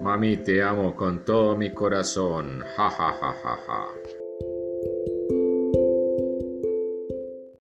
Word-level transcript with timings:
Mami, 0.00 0.38
te 0.38 0.62
amo 0.62 0.96
con 0.96 1.26
todo 1.26 1.56
mi 1.56 1.74
corazón. 1.74 2.64
Ja, 2.74 2.88
ja, 2.88 3.14
ja, 3.20 3.34
ja, 3.44 3.58
ja. 3.66 4.59